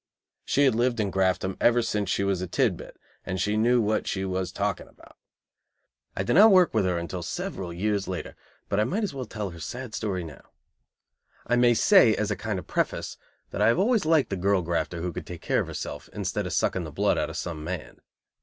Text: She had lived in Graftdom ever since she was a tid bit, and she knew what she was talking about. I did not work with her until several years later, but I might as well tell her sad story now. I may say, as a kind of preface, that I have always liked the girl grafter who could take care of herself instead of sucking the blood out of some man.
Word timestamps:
She 0.45 0.63
had 0.65 0.73
lived 0.73 0.99
in 0.99 1.11
Graftdom 1.11 1.57
ever 1.61 1.83
since 1.83 2.09
she 2.09 2.23
was 2.23 2.41
a 2.41 2.47
tid 2.47 2.75
bit, 2.75 2.97
and 3.23 3.39
she 3.39 3.55
knew 3.55 3.79
what 3.79 4.07
she 4.07 4.25
was 4.25 4.51
talking 4.51 4.87
about. 4.87 5.15
I 6.15 6.23
did 6.23 6.33
not 6.33 6.49
work 6.49 6.73
with 6.73 6.85
her 6.85 6.97
until 6.97 7.21
several 7.21 7.71
years 7.71 8.07
later, 8.07 8.35
but 8.67 8.79
I 8.79 8.83
might 8.83 9.03
as 9.03 9.13
well 9.13 9.25
tell 9.27 9.51
her 9.51 9.59
sad 9.59 9.93
story 9.93 10.23
now. 10.23 10.49
I 11.45 11.55
may 11.55 11.75
say, 11.75 12.15
as 12.15 12.31
a 12.31 12.35
kind 12.35 12.57
of 12.57 12.65
preface, 12.65 13.17
that 13.51 13.61
I 13.61 13.67
have 13.67 13.77
always 13.77 14.03
liked 14.03 14.31
the 14.31 14.37
girl 14.37 14.63
grafter 14.63 15.01
who 15.03 15.13
could 15.13 15.27
take 15.27 15.41
care 15.43 15.59
of 15.59 15.67
herself 15.67 16.09
instead 16.13 16.47
of 16.47 16.53
sucking 16.53 16.83
the 16.83 16.91
blood 16.91 17.19
out 17.19 17.29
of 17.29 17.37
some 17.37 17.63
man. 17.63 17.99